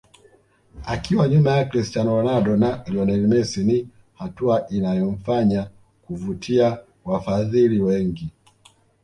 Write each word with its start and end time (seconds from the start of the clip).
Akiwa 0.93 1.23
nyuma 1.31 1.49
ya 1.57 1.65
Cristiano 1.69 2.09
Ronaldo 2.17 2.53
na 2.57 2.83
Lionel 2.87 3.27
Messi 3.27 3.63
ni 3.63 3.87
hatua 4.13 4.69
inayomfanya 4.69 5.69
kuvutia 6.05 6.79
wafadhili 7.05 7.79
wengi 7.81 8.31